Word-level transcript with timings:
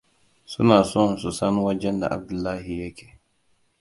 Suna 0.51 0.83
son 0.83 1.19
su 1.21 1.29
san 1.37 1.55
wajenda 1.65 2.07
Abdullahi 2.15 2.73
yake. 2.81 3.07